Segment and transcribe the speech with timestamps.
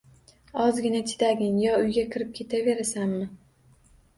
[0.63, 1.59] Ozgina chidagin.
[1.65, 3.29] Yo uyga kirib ketaverasanmi?